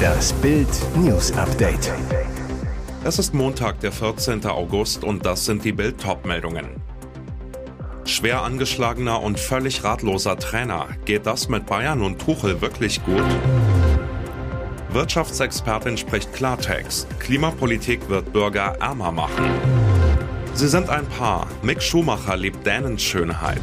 Das 0.00 0.32
Bild 0.34 0.68
News 0.96 1.32
Update. 1.32 1.92
Es 3.04 3.18
ist 3.18 3.34
Montag, 3.34 3.80
der 3.80 3.92
14. 3.92 4.44
August 4.46 5.04
und 5.04 5.24
das 5.24 5.44
sind 5.44 5.64
die 5.64 5.72
Bild 5.72 5.96
meldungen 6.24 6.66
Schwer 8.04 8.42
angeschlagener 8.42 9.22
und 9.22 9.38
völlig 9.38 9.84
ratloser 9.84 10.36
Trainer. 10.36 10.88
Geht 11.04 11.26
das 11.26 11.48
mit 11.48 11.66
Bayern 11.66 12.02
und 12.02 12.20
Tuchel 12.20 12.60
wirklich 12.60 13.02
gut? 13.04 13.24
Wirtschaftsexpertin 14.92 15.96
spricht 15.96 16.32
Klartext. 16.32 17.06
Klimapolitik 17.20 18.08
wird 18.08 18.32
Bürger 18.32 18.76
ärmer 18.80 19.12
machen. 19.12 19.48
Sie 20.54 20.68
sind 20.68 20.90
ein 20.90 21.06
Paar. 21.06 21.46
Mick 21.62 21.80
Schumacher 21.80 22.36
liebt 22.36 22.66
Dänens 22.66 23.02
Schönheit. 23.02 23.62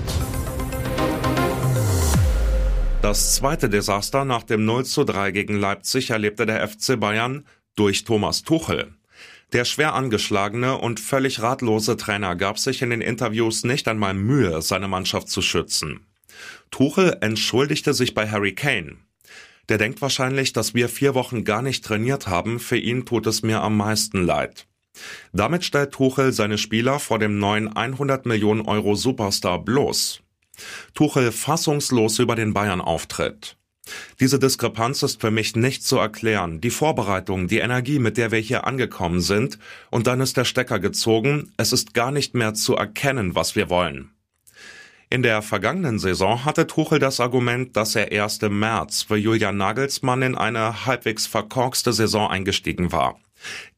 Das 3.07 3.35
zweite 3.35 3.69
Desaster 3.69 4.25
nach 4.25 4.43
dem 4.43 4.65
0 4.65 4.83
zu 4.83 5.05
3 5.05 5.31
gegen 5.31 5.57
Leipzig 5.57 6.09
erlebte 6.09 6.45
der 6.45 6.67
FC 6.67 6.99
Bayern 6.99 7.45
durch 7.77 8.03
Thomas 8.03 8.43
Tuchel. 8.43 8.95
Der 9.53 9.63
schwer 9.63 9.93
angeschlagene 9.93 10.77
und 10.77 10.99
völlig 10.99 11.41
ratlose 11.41 11.95
Trainer 11.95 12.35
gab 12.35 12.59
sich 12.59 12.81
in 12.81 12.89
den 12.89 12.99
Interviews 12.99 13.63
nicht 13.63 13.87
einmal 13.87 14.13
Mühe, 14.13 14.61
seine 14.61 14.89
Mannschaft 14.89 15.29
zu 15.29 15.41
schützen. 15.41 16.01
Tuchel 16.69 17.15
entschuldigte 17.21 17.93
sich 17.93 18.13
bei 18.13 18.29
Harry 18.29 18.53
Kane. 18.53 18.97
Der 19.69 19.77
denkt 19.77 20.01
wahrscheinlich, 20.01 20.51
dass 20.51 20.73
wir 20.73 20.89
vier 20.89 21.15
Wochen 21.15 21.45
gar 21.45 21.61
nicht 21.61 21.85
trainiert 21.85 22.27
haben, 22.27 22.59
für 22.59 22.77
ihn 22.77 23.05
tut 23.05 23.25
es 23.25 23.41
mir 23.41 23.61
am 23.61 23.77
meisten 23.77 24.25
leid. 24.25 24.67
Damit 25.31 25.63
stellt 25.63 25.93
Tuchel 25.93 26.33
seine 26.33 26.57
Spieler 26.57 26.99
vor 26.99 27.19
dem 27.19 27.39
neuen 27.39 27.73
100 27.73 28.25
Millionen 28.25 28.63
Euro 28.63 28.95
Superstar 28.95 29.63
bloß. 29.63 30.23
Tuchel 30.93 31.31
fassungslos 31.31 32.19
über 32.19 32.35
den 32.35 32.53
Bayern-Auftritt. 32.53 33.57
Diese 34.19 34.39
Diskrepanz 34.39 35.03
ist 35.03 35.21
für 35.21 35.31
mich 35.31 35.55
nicht 35.55 35.83
zu 35.83 35.97
erklären. 35.97 36.61
Die 36.61 36.69
Vorbereitung, 36.69 37.47
die 37.47 37.59
Energie, 37.59 37.99
mit 37.99 38.17
der 38.17 38.31
wir 38.31 38.39
hier 38.39 38.67
angekommen 38.67 39.21
sind, 39.21 39.59
und 39.89 40.07
dann 40.07 40.21
ist 40.21 40.37
der 40.37 40.45
Stecker 40.45 40.79
gezogen, 40.79 41.51
es 41.57 41.71
ist 41.71 41.93
gar 41.93 42.11
nicht 42.11 42.33
mehr 42.33 42.53
zu 42.53 42.75
erkennen, 42.75 43.35
was 43.35 43.55
wir 43.55 43.69
wollen. 43.69 44.11
In 45.09 45.23
der 45.23 45.41
vergangenen 45.41 45.99
Saison 45.99 46.43
hatte 46.43 46.67
Tuchel 46.67 46.99
das 46.99 47.21
Argument, 47.21 47.77
dass 47.77 47.95
er 47.95 48.11
erst 48.11 48.43
im 48.43 48.59
März 48.59 49.03
für 49.03 49.15
Julian 49.15 49.55
Nagelsmann 49.55 50.21
in 50.21 50.35
eine 50.35 50.85
halbwegs 50.85 51.25
verkorkste 51.25 51.93
Saison 51.93 52.29
eingestiegen 52.29 52.91
war. 52.91 53.17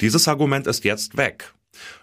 Dieses 0.01 0.27
Argument 0.27 0.65
ist 0.65 0.85
jetzt 0.85 1.17
weg. 1.17 1.53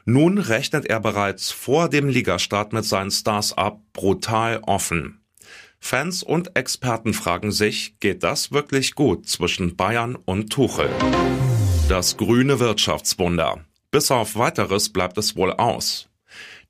Nun 0.04 0.38
rechnet 0.38 0.86
er 0.86 1.00
bereits 1.00 1.50
vor 1.50 1.88
dem 1.88 2.08
Ligastart 2.08 2.72
mit 2.72 2.84
seinen 2.84 3.10
Stars 3.10 3.52
ab, 3.52 3.80
brutal 3.92 4.60
offen. 4.62 5.20
Fans 5.78 6.22
und 6.22 6.56
Experten 6.56 7.14
fragen 7.14 7.52
sich, 7.52 7.98
geht 8.00 8.22
das 8.22 8.50
wirklich 8.52 8.94
gut 8.94 9.28
zwischen 9.28 9.76
Bayern 9.76 10.16
und 10.16 10.52
Tuchel? 10.52 10.90
Das 11.88 12.16
grüne 12.16 12.58
Wirtschaftswunder. 12.58 13.64
Bis 13.90 14.10
auf 14.10 14.36
weiteres 14.36 14.88
bleibt 14.88 15.16
es 15.18 15.36
wohl 15.36 15.52
aus. 15.52 16.08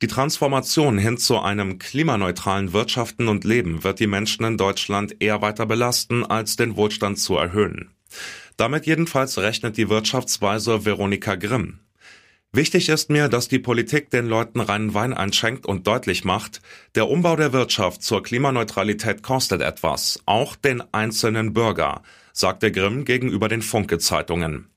Die 0.03 0.07
Transformation 0.07 0.99
hin 0.99 1.17
zu 1.17 1.41
einem 1.41 1.79
klimaneutralen 1.79 2.75
Wirtschaften 2.75 3.29
und 3.29 3.45
Leben 3.45 3.83
wird 3.83 3.99
die 3.99 4.07
Menschen 4.07 4.45
in 4.45 4.59
Deutschland 4.59 5.17
eher 5.21 5.41
weiter 5.41 5.65
belasten, 5.65 6.25
als 6.25 6.57
den 6.57 6.77
Wohlstand 6.77 7.19
zu 7.19 7.37
erhöhen. 7.37 7.91
Damit 8.59 8.87
jedenfalls 8.87 9.39
rechnet 9.39 9.79
die 9.79 9.89
Wirtschaftsweise 9.89 10.85
Veronika 10.85 11.35
Grimm. 11.37 11.81
Wichtig 12.53 12.89
ist 12.89 13.11
mir, 13.11 13.29
dass 13.29 13.49
die 13.49 13.59
Politik 13.59 14.11
den 14.11 14.27
Leuten 14.27 14.61
reinen 14.61 14.95
Wein 14.95 15.13
einschenkt 15.13 15.67
und 15.67 15.87
deutlich 15.87 16.25
macht, 16.25 16.63
der 16.95 17.09
Umbau 17.09 17.37
der 17.37 17.53
Wirtschaft 17.53 18.03
zur 18.03 18.23
Klimaneutralität 18.23 19.23
kostet 19.23 19.61
etwas, 19.61 20.23
auch 20.25 20.57
den 20.57 20.83
einzelnen 20.93 21.53
Bürger, 21.53 22.03
sagte 22.33 22.73
Grimm 22.73 23.05
gegenüber 23.05 23.49
den 23.49 23.63
Funke-Zeitungen. 23.63 24.71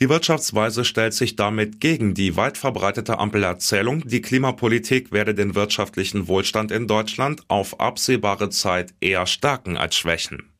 Die 0.00 0.08
Wirtschaftsweise 0.08 0.86
stellt 0.86 1.12
sich 1.12 1.36
damit 1.36 1.78
gegen 1.78 2.14
die 2.14 2.34
weit 2.36 2.56
verbreitete 2.56 3.18
Ampelerzählung, 3.18 4.06
die 4.08 4.22
Klimapolitik 4.22 5.12
werde 5.12 5.34
den 5.34 5.54
wirtschaftlichen 5.54 6.26
Wohlstand 6.26 6.72
in 6.72 6.86
Deutschland 6.86 7.42
auf 7.48 7.80
absehbare 7.80 8.48
Zeit 8.48 8.94
eher 9.00 9.26
stärken 9.26 9.76
als 9.76 9.96
schwächen. 9.96 10.50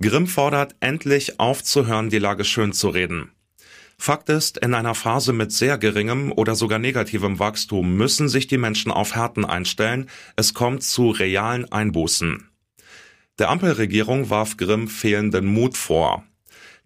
Grimm 0.00 0.26
fordert 0.26 0.74
endlich 0.80 1.38
aufzuhören, 1.38 2.08
die 2.08 2.18
Lage 2.18 2.44
schön 2.44 2.72
zu 2.72 2.88
reden. 2.88 3.30
Fakt 4.02 4.30
ist, 4.30 4.58
in 4.58 4.74
einer 4.74 4.96
Phase 4.96 5.32
mit 5.32 5.52
sehr 5.52 5.78
geringem 5.78 6.32
oder 6.32 6.56
sogar 6.56 6.80
negativem 6.80 7.38
Wachstum 7.38 7.94
müssen 7.94 8.28
sich 8.28 8.48
die 8.48 8.58
Menschen 8.58 8.90
auf 8.90 9.14
Härten 9.14 9.44
einstellen. 9.44 10.10
Es 10.34 10.54
kommt 10.54 10.82
zu 10.82 11.10
realen 11.10 11.70
Einbußen. 11.70 12.48
Der 13.38 13.48
Ampelregierung 13.48 14.28
warf 14.28 14.56
Grimm 14.56 14.88
fehlenden 14.88 15.46
Mut 15.46 15.76
vor. 15.76 16.24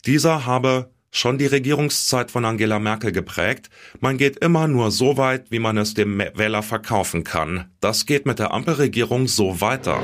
Dieser 0.04 0.44
habe 0.44 0.90
schon 1.10 1.38
die 1.38 1.46
Regierungszeit 1.46 2.30
von 2.30 2.44
Angela 2.44 2.78
Merkel 2.78 3.12
geprägt. 3.12 3.70
Man 3.98 4.18
geht 4.18 4.36
immer 4.44 4.68
nur 4.68 4.90
so 4.90 5.16
weit, 5.16 5.50
wie 5.50 5.58
man 5.58 5.78
es 5.78 5.94
dem 5.94 6.18
Wähler 6.18 6.62
verkaufen 6.62 7.24
kann. 7.24 7.70
Das 7.80 8.04
geht 8.04 8.26
mit 8.26 8.38
der 8.40 8.52
Ampelregierung 8.52 9.26
so 9.26 9.62
weiter. 9.62 10.02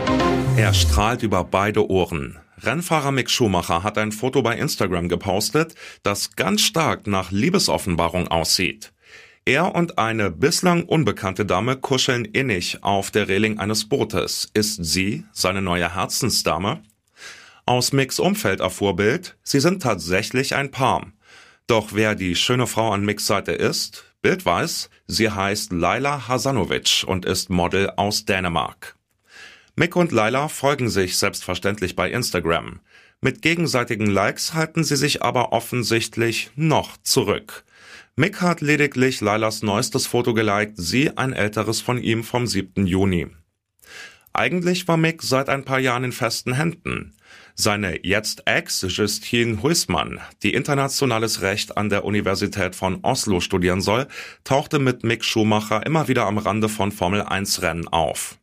Er 0.56 0.72
strahlt 0.72 1.22
über 1.22 1.44
beide 1.44 1.90
Ohren. 1.90 2.38
Rennfahrer 2.64 3.12
Mick 3.12 3.28
Schumacher 3.30 3.82
hat 3.82 3.98
ein 3.98 4.12
Foto 4.12 4.42
bei 4.42 4.56
Instagram 4.56 5.08
gepostet, 5.08 5.74
das 6.02 6.36
ganz 6.36 6.62
stark 6.62 7.06
nach 7.06 7.30
Liebesoffenbarung 7.32 8.28
aussieht. 8.28 8.92
Er 9.44 9.74
und 9.74 9.98
eine 9.98 10.30
bislang 10.30 10.84
unbekannte 10.84 11.44
Dame 11.44 11.76
kuscheln 11.76 12.24
innig 12.24 12.84
auf 12.84 13.10
der 13.10 13.26
Reling 13.26 13.58
eines 13.58 13.88
Bootes. 13.88 14.48
Ist 14.54 14.84
sie 14.84 15.24
seine 15.32 15.60
neue 15.60 15.92
Herzensdame? 15.94 16.82
Aus 17.66 17.92
Micks 17.92 18.20
Umfeld 18.20 18.60
erfuhr 18.60 18.94
Bild, 18.94 19.36
sie 19.42 19.58
sind 19.58 19.82
tatsächlich 19.82 20.54
ein 20.54 20.70
Paar. 20.70 21.12
Doch 21.66 21.88
wer 21.92 22.14
die 22.14 22.36
schöne 22.36 22.68
Frau 22.68 22.92
an 22.92 23.04
Micks 23.04 23.26
Seite 23.26 23.52
ist? 23.52 24.04
Bild 24.20 24.46
weiß, 24.46 24.90
sie 25.08 25.30
heißt 25.30 25.72
Laila 25.72 26.28
Hasanovic 26.28 27.04
und 27.06 27.24
ist 27.24 27.50
Model 27.50 27.90
aus 27.96 28.24
Dänemark. 28.24 28.96
Mick 29.74 29.96
und 29.96 30.12
Laila 30.12 30.48
folgen 30.48 30.90
sich 30.90 31.16
selbstverständlich 31.16 31.96
bei 31.96 32.10
Instagram. 32.10 32.80
Mit 33.22 33.40
gegenseitigen 33.40 34.06
Likes 34.06 34.52
halten 34.52 34.84
sie 34.84 34.96
sich 34.96 35.22
aber 35.22 35.52
offensichtlich 35.52 36.50
noch 36.56 36.98
zurück. 36.98 37.64
Mick 38.14 38.42
hat 38.42 38.60
lediglich 38.60 39.22
Lailas 39.22 39.62
neuestes 39.62 40.06
Foto 40.06 40.34
geliked, 40.34 40.74
sie 40.76 41.16
ein 41.16 41.32
älteres 41.32 41.80
von 41.80 41.96
ihm 41.96 42.22
vom 42.22 42.46
7. 42.46 42.86
Juni. 42.86 43.28
Eigentlich 44.34 44.86
war 44.88 44.98
Mick 44.98 45.22
seit 45.22 45.48
ein 45.48 45.64
paar 45.64 45.78
Jahren 45.78 46.04
in 46.04 46.12
festen 46.12 46.52
Händen. 46.52 47.14
Seine 47.54 48.04
jetzt 48.04 48.42
Ex 48.46 48.82
Justine 48.82 49.62
Huismann, 49.62 50.20
die 50.42 50.52
internationales 50.52 51.40
Recht 51.40 51.78
an 51.78 51.88
der 51.88 52.04
Universität 52.04 52.76
von 52.76 52.98
Oslo 53.02 53.40
studieren 53.40 53.80
soll, 53.80 54.06
tauchte 54.44 54.78
mit 54.78 55.02
Mick 55.02 55.24
Schumacher 55.24 55.86
immer 55.86 56.08
wieder 56.08 56.26
am 56.26 56.36
Rande 56.36 56.68
von 56.68 56.92
Formel 56.92 57.22
1 57.22 57.62
Rennen 57.62 57.88
auf. 57.88 58.38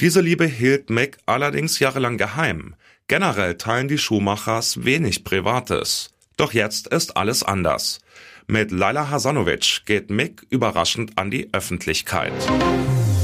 Diese 0.00 0.20
Liebe 0.20 0.46
hielt 0.46 0.90
Mick 0.90 1.18
allerdings 1.26 1.80
jahrelang 1.80 2.18
geheim. 2.18 2.76
Generell 3.08 3.56
teilen 3.56 3.88
die 3.88 3.98
Schumachers 3.98 4.84
wenig 4.84 5.24
Privates. 5.24 6.10
Doch 6.36 6.52
jetzt 6.52 6.86
ist 6.86 7.16
alles 7.16 7.42
anders. 7.42 7.98
Mit 8.46 8.70
Laila 8.70 9.10
Hasanovic 9.10 9.82
geht 9.86 10.08
Mick 10.08 10.46
überraschend 10.50 11.18
an 11.18 11.32
die 11.32 11.52
Öffentlichkeit. 11.52 12.32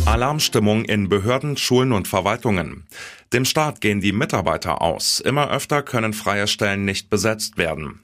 Alarmstimmung 0.04 0.84
in 0.84 1.08
Behörden, 1.08 1.56
Schulen 1.56 1.92
und 1.92 2.08
Verwaltungen. 2.08 2.88
Dem 3.32 3.44
Staat 3.44 3.80
gehen 3.80 4.00
die 4.00 4.12
Mitarbeiter 4.12 4.82
aus. 4.82 5.20
Immer 5.20 5.52
öfter 5.52 5.84
können 5.84 6.12
freie 6.12 6.48
Stellen 6.48 6.84
nicht 6.84 7.08
besetzt 7.08 7.56
werden. 7.56 8.00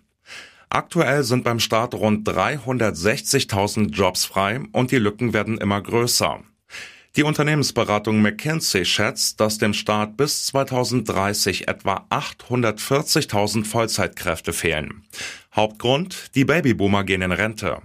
Aktuell 0.68 1.24
sind 1.24 1.42
beim 1.42 1.58
Staat 1.58 1.94
rund 1.94 2.28
360.000 2.28 3.90
Jobs 3.90 4.24
frei 4.24 4.60
und 4.70 4.92
die 4.92 4.98
Lücken 4.98 5.32
werden 5.32 5.58
immer 5.58 5.82
größer. 5.82 6.44
Die 7.16 7.24
Unternehmensberatung 7.24 8.22
McKinsey 8.22 8.84
schätzt, 8.84 9.40
dass 9.40 9.58
dem 9.58 9.74
Staat 9.74 10.16
bis 10.16 10.46
2030 10.46 11.66
etwa 11.66 12.06
840.000 12.08 13.64
Vollzeitkräfte 13.64 14.52
fehlen. 14.52 15.02
Hauptgrund, 15.52 16.36
die 16.36 16.44
Babyboomer 16.44 17.02
gehen 17.02 17.22
in 17.22 17.32
Rente. 17.32 17.78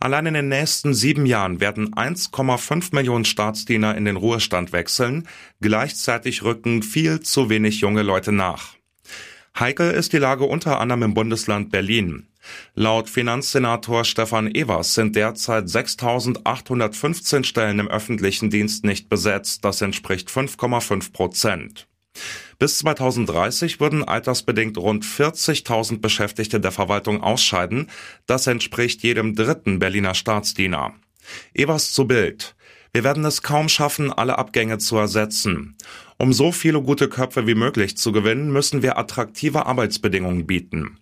Allein 0.00 0.26
in 0.26 0.34
den 0.34 0.48
nächsten 0.48 0.92
sieben 0.92 1.24
Jahren 1.24 1.60
werden 1.60 1.94
1,5 1.94 2.92
Millionen 2.92 3.24
Staatsdiener 3.24 3.96
in 3.96 4.06
den 4.06 4.16
Ruhestand 4.16 4.72
wechseln, 4.72 5.28
gleichzeitig 5.60 6.42
rücken 6.42 6.82
viel 6.82 7.20
zu 7.20 7.48
wenig 7.48 7.80
junge 7.80 8.02
Leute 8.02 8.32
nach. 8.32 8.74
Heikel 9.56 9.92
ist 9.92 10.12
die 10.12 10.18
Lage 10.18 10.44
unter 10.44 10.80
anderem 10.80 11.04
im 11.04 11.14
Bundesland 11.14 11.70
Berlin. 11.70 12.26
Laut 12.74 13.08
Finanzsenator 13.08 14.04
Stefan 14.04 14.54
Evers 14.54 14.94
sind 14.94 15.16
derzeit 15.16 15.64
6.815 15.66 17.44
Stellen 17.44 17.78
im 17.78 17.88
öffentlichen 17.88 18.50
Dienst 18.50 18.84
nicht 18.84 19.08
besetzt. 19.08 19.64
Das 19.64 19.80
entspricht 19.80 20.28
5,5 20.28 21.12
Prozent. 21.12 21.86
Bis 22.58 22.78
2030 22.78 23.80
würden 23.80 24.04
altersbedingt 24.04 24.78
rund 24.78 25.04
40.000 25.04 26.00
Beschäftigte 26.00 26.60
der 26.60 26.72
Verwaltung 26.72 27.22
ausscheiden. 27.22 27.90
Das 28.26 28.46
entspricht 28.46 29.02
jedem 29.02 29.34
dritten 29.34 29.78
Berliner 29.78 30.14
Staatsdiener. 30.14 30.94
Evers 31.54 31.92
zu 31.92 32.06
Bild. 32.06 32.54
Wir 32.92 33.02
werden 33.02 33.24
es 33.24 33.42
kaum 33.42 33.68
schaffen, 33.68 34.12
alle 34.12 34.38
Abgänge 34.38 34.78
zu 34.78 34.96
ersetzen. 34.96 35.76
Um 36.16 36.32
so 36.32 36.52
viele 36.52 36.80
gute 36.80 37.08
Köpfe 37.08 37.46
wie 37.46 37.56
möglich 37.56 37.96
zu 37.96 38.12
gewinnen, 38.12 38.52
müssen 38.52 38.82
wir 38.82 38.96
attraktive 38.98 39.66
Arbeitsbedingungen 39.66 40.46
bieten. 40.46 40.98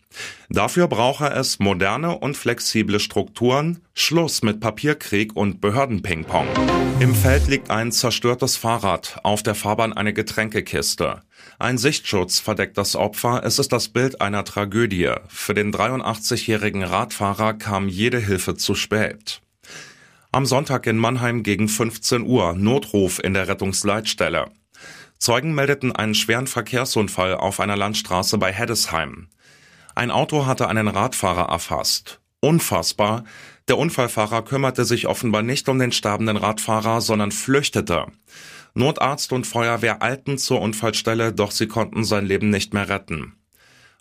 Dafür 0.48 0.88
brauche 0.88 1.30
es 1.30 1.58
moderne 1.58 2.18
und 2.18 2.36
flexible 2.36 2.98
Strukturen, 2.98 3.80
Schluss 3.94 4.42
mit 4.42 4.60
Papierkrieg 4.60 5.36
und 5.36 5.60
Behördenpingpong. 5.60 6.46
Im 7.00 7.14
Feld 7.14 7.46
liegt 7.48 7.70
ein 7.70 7.92
zerstörtes 7.92 8.56
Fahrrad, 8.56 9.18
auf 9.22 9.42
der 9.42 9.54
Fahrbahn 9.54 9.92
eine 9.92 10.12
Getränkekiste. 10.12 11.20
Ein 11.58 11.78
Sichtschutz 11.78 12.38
verdeckt 12.38 12.78
das 12.78 12.96
Opfer, 12.96 13.42
es 13.44 13.58
ist 13.58 13.72
das 13.72 13.88
Bild 13.88 14.20
einer 14.20 14.44
Tragödie. 14.44 15.10
Für 15.28 15.54
den 15.54 15.72
83-jährigen 15.72 16.84
Radfahrer 16.84 17.54
kam 17.54 17.88
jede 17.88 18.18
Hilfe 18.18 18.56
zu 18.56 18.74
spät. 18.74 19.40
Am 20.30 20.46
Sonntag 20.46 20.86
in 20.86 20.96
Mannheim 20.96 21.42
gegen 21.42 21.68
15 21.68 22.22
Uhr 22.22 22.54
Notruf 22.54 23.22
in 23.22 23.34
der 23.34 23.48
Rettungsleitstelle. 23.48 24.46
Zeugen 25.22 25.54
meldeten 25.54 25.94
einen 25.94 26.16
schweren 26.16 26.48
Verkehrsunfall 26.48 27.36
auf 27.36 27.60
einer 27.60 27.76
Landstraße 27.76 28.38
bei 28.38 28.52
Heddesheim. 28.52 29.28
Ein 29.94 30.10
Auto 30.10 30.46
hatte 30.46 30.68
einen 30.68 30.88
Radfahrer 30.88 31.48
erfasst. 31.48 32.20
Unfassbar. 32.40 33.22
Der 33.68 33.78
Unfallfahrer 33.78 34.42
kümmerte 34.42 34.84
sich 34.84 35.06
offenbar 35.06 35.44
nicht 35.44 35.68
um 35.68 35.78
den 35.78 35.92
sterbenden 35.92 36.36
Radfahrer, 36.36 37.00
sondern 37.00 37.30
flüchtete. 37.30 38.06
Notarzt 38.74 39.32
und 39.32 39.46
Feuerwehr 39.46 40.02
eilten 40.02 40.38
zur 40.38 40.60
Unfallstelle, 40.60 41.32
doch 41.32 41.52
sie 41.52 41.68
konnten 41.68 42.02
sein 42.02 42.26
Leben 42.26 42.50
nicht 42.50 42.74
mehr 42.74 42.88
retten. 42.88 43.36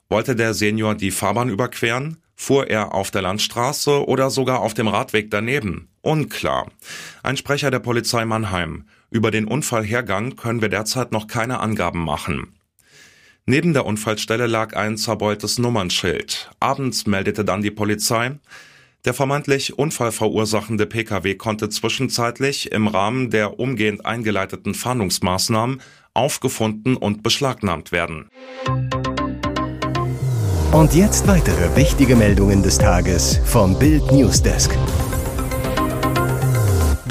Wollte 0.09 0.35
der 0.35 0.55
Senior 0.55 0.95
die 0.95 1.11
Fahrbahn 1.11 1.49
überqueren? 1.49 2.17
Fuhr 2.35 2.67
er 2.67 2.95
auf 2.95 3.11
der 3.11 3.21
Landstraße 3.21 4.07
oder 4.07 4.31
sogar 4.31 4.61
auf 4.61 4.73
dem 4.73 4.87
Radweg 4.87 5.29
daneben? 5.29 5.89
Unklar. 6.01 6.71
Ein 7.21 7.37
Sprecher 7.37 7.69
der 7.69 7.77
Polizei 7.77 8.25
Mannheim. 8.25 8.85
Über 9.11 9.29
den 9.29 9.45
Unfallhergang 9.45 10.37
können 10.37 10.61
wir 10.61 10.69
derzeit 10.69 11.11
noch 11.11 11.27
keine 11.27 11.59
Angaben 11.59 12.01
machen. 12.03 12.55
Neben 13.45 13.73
der 13.73 13.85
Unfallstelle 13.85 14.47
lag 14.47 14.73
ein 14.73 14.97
zerbeultes 14.97 15.59
Nummernschild. 15.59 16.49
Abends 16.61 17.05
meldete 17.07 17.43
dann 17.43 17.61
die 17.61 17.71
Polizei, 17.71 18.39
der 19.03 19.13
vermeintlich 19.13 19.77
unfallverursachende 19.77 20.85
Pkw 20.85 21.35
konnte 21.35 21.67
zwischenzeitlich 21.69 22.71
im 22.71 22.87
Rahmen 22.87 23.31
der 23.31 23.59
umgehend 23.59 24.05
eingeleiteten 24.05 24.75
Fahndungsmaßnahmen 24.75 25.81
aufgefunden 26.13 26.95
und 26.95 27.21
beschlagnahmt 27.21 27.91
werden. 27.91 28.29
Und 30.71 30.93
jetzt 30.93 31.27
weitere 31.27 31.75
wichtige 31.75 32.15
Meldungen 32.15 32.63
des 32.63 32.77
Tages 32.77 33.41
vom 33.43 33.77
Bild 33.77 34.09
Newsdesk. 34.11 34.71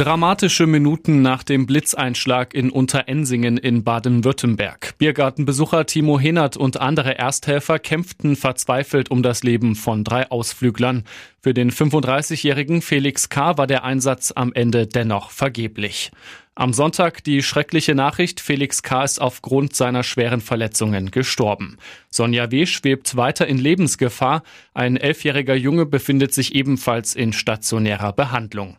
Dramatische 0.01 0.67
Minuten 0.67 1.21
nach 1.21 1.43
dem 1.43 1.67
Blitzeinschlag 1.67 2.55
in 2.55 2.71
Unterensingen 2.71 3.59
in 3.59 3.85
Baden-Württemberg. 3.85 4.95
Biergartenbesucher 4.97 5.85
Timo 5.85 6.19
Henert 6.19 6.57
und 6.57 6.81
andere 6.81 7.19
Ersthelfer 7.19 7.79
kämpften 7.79 8.35
verzweifelt 8.35 9.11
um 9.11 9.23
das 9.23 9.43
Leben 9.43 9.75
von 9.75 10.03
drei 10.03 10.31
Ausflüglern. 10.31 11.05
Für 11.43 11.53
den 11.53 11.71
35-jährigen 11.71 12.81
Felix 12.81 13.29
K. 13.29 13.59
war 13.59 13.67
der 13.67 13.85
Einsatz 13.85 14.33
am 14.35 14.55
Ende 14.55 14.87
dennoch 14.87 15.33
vergeblich. 15.33 16.13
Am 16.55 16.73
Sonntag 16.73 17.23
die 17.25 17.43
schreckliche 17.43 17.95
Nachricht, 17.95 18.41
Felix 18.41 18.83
K. 18.83 19.05
ist 19.05 19.21
aufgrund 19.21 19.77
seiner 19.77 20.03
schweren 20.03 20.41
Verletzungen 20.41 21.11
gestorben. 21.11 21.77
Sonja 22.09 22.51
W. 22.51 22.65
schwebt 22.65 23.19
weiter 23.19 23.47
in 23.47 23.59
Lebensgefahr. 23.59 24.45
Ein 24.73 24.97
elfjähriger 24.97 25.57
Junge 25.57 25.85
befindet 25.85 26.33
sich 26.33 26.55
ebenfalls 26.55 27.15
in 27.15 27.35
stationärer 27.35 28.15
Behandlung. 28.15 28.77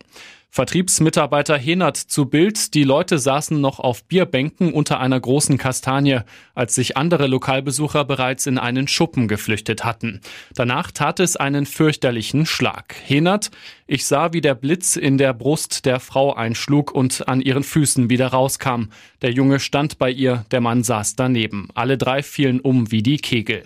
Vertriebsmitarbeiter 0.54 1.56
Henert 1.56 1.96
zu 1.96 2.26
Bild, 2.26 2.74
die 2.74 2.84
Leute 2.84 3.18
saßen 3.18 3.58
noch 3.58 3.80
auf 3.80 4.04
Bierbänken 4.04 4.74
unter 4.74 5.00
einer 5.00 5.18
großen 5.18 5.56
Kastanie, 5.56 6.20
als 6.54 6.74
sich 6.74 6.98
andere 6.98 7.26
Lokalbesucher 7.26 8.04
bereits 8.04 8.44
in 8.44 8.58
einen 8.58 8.86
Schuppen 8.86 9.28
geflüchtet 9.28 9.82
hatten. 9.82 10.20
Danach 10.54 10.90
tat 10.90 11.20
es 11.20 11.36
einen 11.36 11.64
fürchterlichen 11.64 12.44
Schlag. 12.44 12.94
Henert, 13.02 13.50
ich 13.86 14.04
sah, 14.04 14.34
wie 14.34 14.42
der 14.42 14.54
Blitz 14.54 14.96
in 14.96 15.16
der 15.16 15.32
Brust 15.32 15.86
der 15.86 16.00
Frau 16.00 16.34
einschlug 16.34 16.92
und 16.92 17.26
an 17.28 17.40
ihren 17.40 17.62
Füßen 17.62 18.10
wieder 18.10 18.26
rauskam. 18.26 18.90
Der 19.22 19.32
Junge 19.32 19.58
stand 19.58 19.96
bei 19.96 20.10
ihr, 20.10 20.44
der 20.50 20.60
Mann 20.60 20.82
saß 20.82 21.16
daneben. 21.16 21.68
Alle 21.74 21.96
drei 21.96 22.22
fielen 22.22 22.60
um 22.60 22.92
wie 22.92 23.02
die 23.02 23.16
Kegel. 23.16 23.62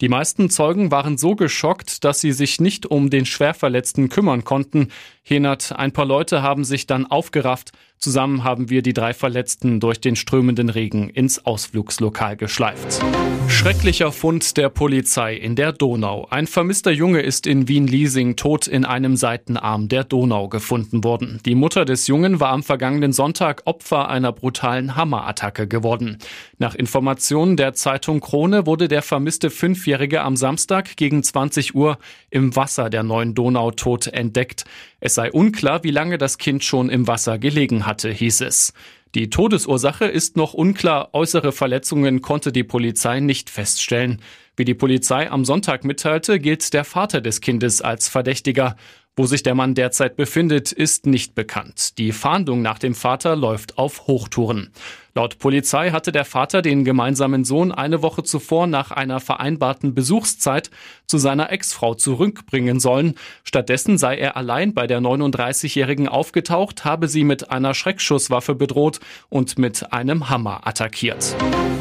Die 0.00 0.08
meisten 0.08 0.48
Zeugen 0.48 0.92
waren 0.92 1.18
so 1.18 1.34
geschockt, 1.34 2.04
dass 2.04 2.20
sie 2.20 2.30
sich 2.30 2.60
nicht 2.60 2.86
um 2.86 3.10
den 3.10 3.26
Schwerverletzten 3.26 4.08
kümmern 4.08 4.44
konnten. 4.44 4.88
Henert, 5.22 5.72
ein 5.72 5.92
paar 5.92 6.04
Leute 6.04 6.40
haben 6.40 6.62
sich 6.62 6.86
dann 6.86 7.06
aufgerafft. 7.06 7.72
Zusammen 7.98 8.44
haben 8.44 8.70
wir 8.70 8.82
die 8.82 8.92
drei 8.92 9.12
Verletzten 9.12 9.80
durch 9.80 10.00
den 10.00 10.14
strömenden 10.14 10.68
Regen 10.68 11.08
ins 11.08 11.44
Ausflugslokal 11.44 12.36
geschleift. 12.36 13.02
Schrecklicher 13.48 14.12
Fund 14.12 14.56
der 14.56 14.68
Polizei 14.68 15.34
in 15.34 15.56
der 15.56 15.72
Donau. 15.72 16.28
Ein 16.30 16.46
vermisster 16.46 16.92
Junge 16.92 17.22
ist 17.22 17.46
in 17.46 17.66
Wien-Liesing 17.66 18.36
tot 18.36 18.68
in 18.68 18.84
einem 18.84 19.16
Seitenarm 19.16 19.88
der 19.88 20.04
Donau 20.04 20.48
gefunden 20.48 21.02
worden. 21.02 21.40
Die 21.44 21.56
Mutter 21.56 21.84
des 21.84 22.06
Jungen 22.06 22.38
war 22.38 22.50
am 22.50 22.62
vergangenen 22.62 23.12
Sonntag 23.12 23.62
Opfer 23.64 24.08
einer 24.08 24.32
brutalen 24.32 24.94
Hammerattacke 24.94 25.66
geworden. 25.66 26.18
Nach 26.58 26.76
Informationen 26.76 27.56
der 27.56 27.74
Zeitung 27.74 28.20
Krone 28.20 28.66
wurde 28.66 28.86
der 28.86 29.02
vermisste 29.02 29.50
Fünfjährige 29.50 30.20
am 30.20 30.36
Samstag 30.36 30.96
gegen 30.96 31.22
20 31.24 31.74
Uhr 31.74 31.98
im 32.30 32.54
Wasser 32.54 32.90
der 32.90 33.02
neuen 33.02 33.34
Donau 33.34 33.72
tot 33.72 34.06
entdeckt. 34.06 34.66
Es 35.00 35.14
sei 35.14 35.30
unklar, 35.30 35.84
wie 35.84 35.90
lange 35.90 36.18
das 36.18 36.38
Kind 36.38 36.64
schon 36.64 36.90
im 36.90 37.06
Wasser 37.06 37.38
gelegen 37.38 37.86
hatte, 37.86 38.10
hieß 38.10 38.40
es. 38.40 38.72
Die 39.14 39.30
Todesursache 39.30 40.04
ist 40.04 40.36
noch 40.36 40.54
unklar, 40.54 41.10
äußere 41.12 41.52
Verletzungen 41.52 42.20
konnte 42.20 42.52
die 42.52 42.64
Polizei 42.64 43.20
nicht 43.20 43.48
feststellen. 43.48 44.20
Wie 44.56 44.64
die 44.64 44.74
Polizei 44.74 45.30
am 45.30 45.44
Sonntag 45.44 45.84
mitteilte, 45.84 46.40
gilt 46.40 46.74
der 46.74 46.84
Vater 46.84 47.20
des 47.20 47.40
Kindes 47.40 47.80
als 47.80 48.08
Verdächtiger. 48.08 48.76
Wo 49.16 49.26
sich 49.26 49.42
der 49.42 49.54
Mann 49.54 49.74
derzeit 49.74 50.16
befindet, 50.16 50.72
ist 50.72 51.06
nicht 51.06 51.34
bekannt. 51.34 51.98
Die 51.98 52.12
Fahndung 52.12 52.60
nach 52.60 52.78
dem 52.78 52.94
Vater 52.94 53.34
läuft 53.34 53.78
auf 53.78 54.06
Hochtouren. 54.06 54.70
Laut 55.18 55.40
Polizei 55.40 55.90
hatte 55.90 56.12
der 56.12 56.24
Vater 56.24 56.62
den 56.62 56.84
gemeinsamen 56.84 57.44
Sohn 57.44 57.72
eine 57.72 58.02
Woche 58.02 58.22
zuvor 58.22 58.68
nach 58.68 58.92
einer 58.92 59.18
vereinbarten 59.18 59.92
Besuchszeit 59.92 60.70
zu 61.08 61.18
seiner 61.18 61.50
Ex-Frau 61.50 61.94
zurückbringen 61.94 62.78
sollen. 62.78 63.16
Stattdessen 63.42 63.98
sei 63.98 64.16
er 64.16 64.36
allein 64.36 64.74
bei 64.74 64.86
der 64.86 65.00
39-Jährigen 65.00 66.06
aufgetaucht, 66.06 66.84
habe 66.84 67.08
sie 67.08 67.24
mit 67.24 67.50
einer 67.50 67.74
Schreckschusswaffe 67.74 68.54
bedroht 68.54 69.00
und 69.28 69.58
mit 69.58 69.92
einem 69.92 70.28
Hammer 70.28 70.68
attackiert. 70.68 71.34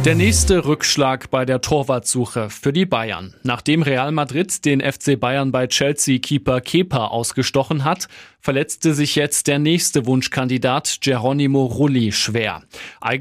Der 0.03 0.15
nächste 0.15 0.65
Rückschlag 0.65 1.29
bei 1.29 1.45
der 1.45 1.61
Torwartsuche 1.61 2.49
für 2.49 2.73
die 2.73 2.85
Bayern. 2.85 3.35
Nachdem 3.43 3.83
Real 3.83 4.11
Madrid 4.11 4.65
den 4.65 4.81
FC 4.81 5.19
Bayern 5.19 5.51
bei 5.51 5.67
Chelsea-Keeper 5.67 6.61
Kepa 6.61 7.07
ausgestochen 7.07 7.83
hat, 7.83 8.07
verletzte 8.39 8.93
sich 8.93 9.15
jetzt 9.15 9.47
der 9.47 9.59
nächste 9.59 10.05
Wunschkandidat 10.05 10.99
Geronimo 11.01 11.65
Rulli 11.65 12.13
schwer. 12.13 12.63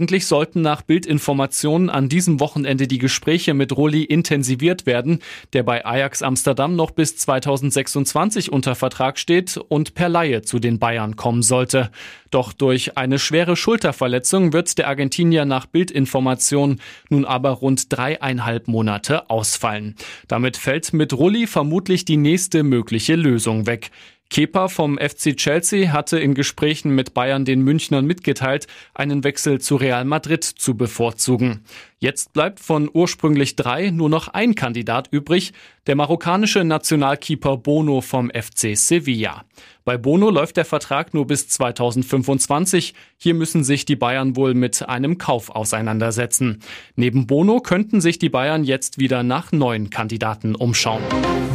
Eigentlich 0.06 0.26
sollten 0.26 0.60
nach 0.62 0.82
Bildinformationen 0.82 1.90
an 1.90 2.08
diesem 2.08 2.38
Wochenende 2.38 2.86
die 2.86 2.98
Gespräche 2.98 3.54
mit 3.54 3.76
Rulli 3.76 4.04
intensiviert 4.04 4.86
werden, 4.86 5.18
der 5.52 5.64
bei 5.64 5.84
Ajax 5.84 6.22
Amsterdam 6.22 6.76
noch 6.76 6.92
bis 6.92 7.16
2026 7.16 8.52
unter 8.52 8.76
Vertrag 8.76 9.18
steht 9.18 9.56
und 9.56 9.94
per 9.94 10.08
Laie 10.08 10.42
zu 10.42 10.60
den 10.60 10.78
Bayern 10.78 11.16
kommen 11.16 11.42
sollte. 11.42 11.90
Doch 12.30 12.52
durch 12.52 12.96
eine 12.96 13.18
schwere 13.18 13.56
Schulterverletzung 13.56 14.52
wird 14.52 14.78
der 14.78 14.86
Argentinier 14.86 15.44
nach 15.44 15.66
Bildinformationen 15.66 16.80
nun 17.08 17.24
aber 17.24 17.50
rund 17.50 17.92
dreieinhalb 17.92 18.68
Monate 18.68 19.28
ausfallen. 19.28 19.96
Damit 20.28 20.56
fällt 20.56 20.92
mit 20.92 21.14
Rulli 21.14 21.48
vermutlich 21.48 22.04
die 22.04 22.16
nächste 22.16 22.62
mögliche 22.62 23.16
Lösung 23.16 23.66
weg. 23.66 23.90
Kepa 24.30 24.68
vom 24.68 24.98
FC 24.98 25.36
Chelsea 25.36 25.92
hatte 25.92 26.18
in 26.18 26.34
Gesprächen 26.34 26.94
mit 26.94 27.14
Bayern 27.14 27.44
den 27.44 27.62
Münchnern 27.62 28.06
mitgeteilt, 28.06 28.66
einen 28.94 29.24
Wechsel 29.24 29.60
zu 29.60 29.76
Real 29.76 30.04
Madrid 30.04 30.44
zu 30.44 30.76
bevorzugen. 30.76 31.64
Jetzt 31.98 32.34
bleibt 32.34 32.60
von 32.60 32.90
ursprünglich 32.92 33.56
drei 33.56 33.88
nur 33.88 34.10
noch 34.10 34.28
ein 34.28 34.54
Kandidat 34.54 35.08
übrig, 35.10 35.54
der 35.86 35.96
marokkanische 35.96 36.62
Nationalkeeper 36.62 37.56
Bono 37.56 38.02
vom 38.02 38.30
FC 38.30 38.76
Sevilla. 38.76 39.44
Bei 39.86 39.96
Bono 39.96 40.28
läuft 40.28 40.58
der 40.58 40.66
Vertrag 40.66 41.14
nur 41.14 41.26
bis 41.26 41.48
2025. 41.48 42.92
Hier 43.16 43.32
müssen 43.32 43.64
sich 43.64 43.86
die 43.86 43.96
Bayern 43.96 44.36
wohl 44.36 44.52
mit 44.52 44.86
einem 44.86 45.16
Kauf 45.16 45.48
auseinandersetzen. 45.48 46.60
Neben 46.96 47.26
Bono 47.26 47.60
könnten 47.60 48.02
sich 48.02 48.18
die 48.18 48.28
Bayern 48.28 48.64
jetzt 48.64 48.98
wieder 48.98 49.22
nach 49.22 49.52
neuen 49.52 49.88
Kandidaten 49.88 50.54
umschauen. 50.54 51.02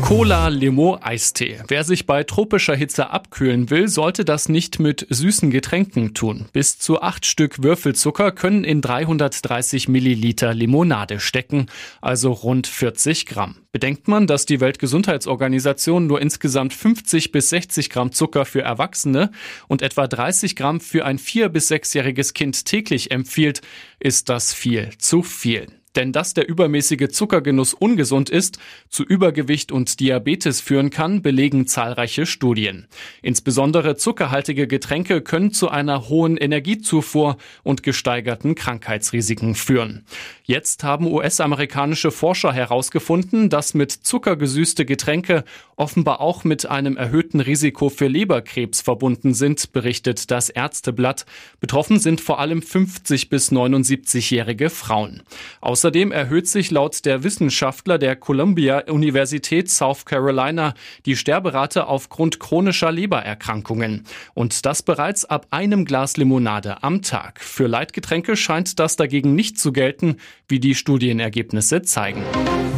Cola 0.01 0.48
Limo 0.48 0.98
Eistee. 1.00 1.60
Wer 1.67 1.83
sich 1.83 2.05
bei 2.05 2.24
tropischer 2.24 2.75
Hitze 2.75 3.12
abkühlen 3.12 3.69
will, 3.69 3.88
sollte 3.88 4.25
das 4.25 4.50
nicht 4.50 4.79
mit 4.79 5.05
süßen 5.10 5.51
Getränken 5.51 6.13
tun. 6.13 6.48
Bis 6.51 6.79
zu 6.79 7.01
acht 7.01 7.25
Stück 7.25 7.63
Würfelzucker 7.63 8.31
können 8.31 8.63
in 8.63 8.81
330 8.81 9.88
Milliliter 9.88 10.30
Liter 10.31 10.53
Limonade 10.53 11.19
stecken, 11.19 11.65
also 12.00 12.31
rund 12.31 12.65
40 12.65 13.25
Gramm. 13.25 13.57
Bedenkt 13.73 14.07
man, 14.07 14.27
dass 14.27 14.45
die 14.45 14.61
Weltgesundheitsorganisation 14.61 16.07
nur 16.07 16.21
insgesamt 16.21 16.73
50 16.73 17.33
bis 17.33 17.50
60 17.50 17.89
Gramm 17.89 18.13
Zucker 18.13 18.45
für 18.45 18.61
Erwachsene 18.61 19.31
und 19.67 19.81
etwa 19.81 20.07
30 20.07 20.55
Gramm 20.55 20.79
für 20.79 21.03
ein 21.03 21.17
vier- 21.17 21.50
bis 21.50 21.67
sechsjähriges 21.67 22.33
Kind 22.33 22.63
täglich 22.63 23.11
empfiehlt, 23.11 23.59
ist 24.00 24.29
das 24.29 24.53
viel 24.53 24.91
zu 24.97 25.21
viel. 25.21 25.67
Denn 25.95 26.13
dass 26.13 26.33
der 26.33 26.48
übermäßige 26.48 27.10
Zuckergenuss 27.10 27.74
ungesund 27.74 28.29
ist, 28.29 28.60
zu 28.88 29.03
Übergewicht 29.03 29.71
und 29.71 30.00
Diabetes 30.00 30.62
führen 30.62 30.89
kann, 30.89 31.21
belegen 31.21 31.67
zahlreiche 31.67 32.25
Studien. 32.25 32.88
Insbesondere 33.21 33.98
zuckerhaltige 33.98 34.67
Getränke 34.67 35.21
können 35.21 35.51
zu 35.51 35.69
einer 35.69 36.07
hohen 36.07 36.38
Energiezufuhr 36.38 37.38
und 37.63 37.83
gesteigerten 37.83 38.55
Krankheitsrisiken 38.55 39.55
führen. 39.55 40.05
Jetzt 40.43 40.83
haben 40.83 41.07
US-amerikanische 41.07 42.12
Forscher 42.12 42.53
herausgefunden, 42.53 43.50
dass 43.50 43.74
mit 43.74 43.91
Zucker 43.91 44.38
gesüßte 44.38 44.86
Getränke 44.86 45.43
offenbar 45.75 46.21
auch 46.21 46.43
mit 46.43 46.65
einem 46.67 46.95
erhöhten 46.95 47.39
Risiko 47.39 47.89
für 47.89 48.07
Leberkrebs 48.07 48.81
verbunden 48.81 49.33
sind, 49.33 49.71
berichtet 49.74 50.31
das 50.31 50.50
Ärzteblatt. 50.50 51.25
Betroffen 51.60 52.00
sind 52.00 52.21
vor 52.21 52.39
allem 52.39 52.62
50 52.62 53.29
bis 53.29 53.51
79-jährige 53.51 54.69
Frauen. 54.69 55.24
Aus 55.60 55.80
Außerdem 55.81 56.11
erhöht 56.11 56.47
sich 56.47 56.69
laut 56.69 57.05
der 57.05 57.23
Wissenschaftler 57.23 57.97
der 57.97 58.15
Columbia 58.15 58.83
Universität 58.88 59.67
South 59.67 60.05
Carolina 60.05 60.75
die 61.07 61.15
Sterberate 61.15 61.88
aufgrund 61.88 62.39
chronischer 62.39 62.91
Lebererkrankungen. 62.91 64.03
Und 64.35 64.67
das 64.67 64.83
bereits 64.83 65.25
ab 65.25 65.47
einem 65.50 65.85
Glas 65.85 66.17
Limonade 66.17 66.83
am 66.83 67.01
Tag. 67.01 67.41
Für 67.41 67.65
Leitgetränke 67.65 68.38
scheint 68.38 68.77
das 68.77 68.95
dagegen 68.95 69.33
nicht 69.33 69.57
zu 69.57 69.71
gelten, 69.71 70.17
wie 70.47 70.59
die 70.59 70.75
Studienergebnisse 70.75 71.81
zeigen. 71.81 72.23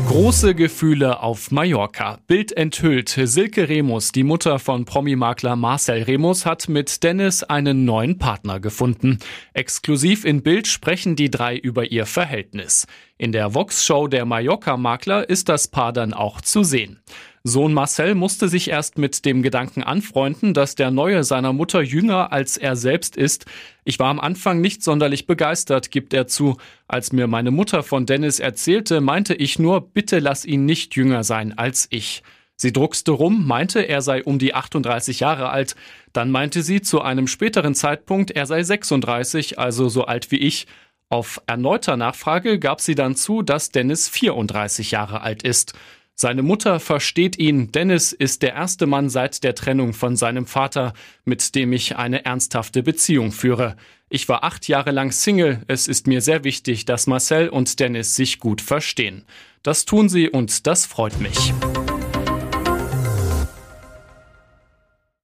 Große 0.07 0.53
Gefühle 0.53 1.21
auf 1.21 1.49
Mallorca. 1.49 2.19
Bild 2.27 2.55
enthüllt. 2.55 3.09
Silke 3.09 3.67
Remus, 3.67 4.11
die 4.11 4.23
Mutter 4.23 4.59
von 4.59 4.85
Promi-Makler 4.85 5.55
Marcel 5.55 6.03
Remus, 6.03 6.45
hat 6.45 6.69
mit 6.69 7.03
Dennis 7.03 7.41
einen 7.41 7.83
neuen 7.83 8.19
Partner 8.19 8.59
gefunden. 8.59 9.17
Exklusiv 9.53 10.23
in 10.23 10.43
Bild 10.43 10.67
sprechen 10.67 11.15
die 11.15 11.31
drei 11.31 11.57
über 11.57 11.91
ihr 11.91 12.05
Verhältnis. 12.05 12.85
In 13.17 13.31
der 13.31 13.53
Vox-Show 13.53 14.07
der 14.07 14.25
Mallorca-Makler 14.25 15.29
ist 15.29 15.49
das 15.49 15.67
Paar 15.67 15.93
dann 15.93 16.13
auch 16.13 16.41
zu 16.41 16.63
sehen. 16.63 16.99
Sohn 17.45 17.73
Marcel 17.73 18.15
musste 18.15 18.47
sich 18.47 18.69
erst 18.69 18.97
mit 18.97 19.25
dem 19.25 19.43
Gedanken 19.43 19.83
anfreunden, 19.83 20.53
dass 20.53 20.75
der 20.75 20.91
Neue 20.91 21.25
seiner 21.25 21.51
Mutter 21.51 21.81
jünger 21.81 22.31
als 22.31 22.55
er 22.55 22.77
selbst 22.77 23.17
ist. 23.17 23.45
Ich 23.83 23.99
war 23.99 24.09
am 24.09 24.21
Anfang 24.21 24.61
nicht 24.61 24.81
sonderlich 24.81 25.27
begeistert, 25.27 25.91
gibt 25.91 26.13
er 26.13 26.25
zu. 26.25 26.55
Als 26.87 27.11
mir 27.11 27.27
meine 27.27 27.51
Mutter 27.51 27.83
von 27.83 28.05
Dennis 28.05 28.39
erzählte, 28.39 29.01
meinte 29.01 29.33
ich 29.33 29.59
nur, 29.59 29.81
bitte 29.81 30.19
lass 30.19 30.45
ihn 30.45 30.65
nicht 30.65 30.95
jünger 30.95 31.25
sein 31.25 31.57
als 31.57 31.87
ich. 31.89 32.23
Sie 32.55 32.71
druckste 32.71 33.11
rum, 33.11 33.45
meinte, 33.45 33.81
er 33.81 34.01
sei 34.01 34.23
um 34.23 34.39
die 34.39 34.53
38 34.53 35.19
Jahre 35.19 35.49
alt. 35.49 35.75
Dann 36.13 36.31
meinte 36.31 36.61
sie 36.61 36.81
zu 36.81 37.01
einem 37.01 37.27
späteren 37.27 37.75
Zeitpunkt, 37.75 38.31
er 38.31 38.45
sei 38.45 38.63
36, 38.63 39.59
also 39.59 39.89
so 39.89 40.05
alt 40.05 40.31
wie 40.31 40.37
ich. 40.37 40.67
Auf 41.13 41.39
erneuter 41.45 41.95
Nachfrage 41.95 42.57
gab 42.57 42.81
sie 42.81 42.95
dann 42.95 43.15
zu, 43.15 43.43
dass 43.43 43.69
Dennis 43.69 44.09
34 44.09 44.89
Jahre 44.89 45.21
alt 45.21 45.43
ist. 45.43 45.73
Seine 46.15 46.41
Mutter 46.41 46.79
versteht 46.79 47.37
ihn. 47.37 47.71
Dennis 47.71 48.13
ist 48.13 48.41
der 48.41 48.55
erste 48.55 48.87
Mann 48.87 49.09
seit 49.09 49.43
der 49.43 49.53
Trennung 49.53 49.93
von 49.93 50.15
seinem 50.15 50.47
Vater, 50.47 50.93
mit 51.23 51.53
dem 51.53 51.71
ich 51.71 51.97
eine 51.97 52.25
ernsthafte 52.25 52.81
Beziehung 52.81 53.31
führe. 53.31 53.75
Ich 54.09 54.27
war 54.27 54.43
acht 54.43 54.67
Jahre 54.67 54.89
lang 54.89 55.11
Single. 55.11 55.61
Es 55.67 55.87
ist 55.87 56.07
mir 56.07 56.19
sehr 56.19 56.43
wichtig, 56.43 56.85
dass 56.85 57.05
Marcel 57.05 57.47
und 57.47 57.79
Dennis 57.79 58.15
sich 58.15 58.39
gut 58.39 58.59
verstehen. 58.59 59.23
Das 59.61 59.85
tun 59.85 60.09
sie 60.09 60.31
und 60.31 60.65
das 60.65 60.87
freut 60.87 61.19
mich. 61.19 61.53